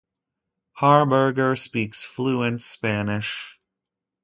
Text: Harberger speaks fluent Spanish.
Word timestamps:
Harberger 0.79 1.55
speaks 1.55 2.01
fluent 2.01 2.63
Spanish. 2.63 3.59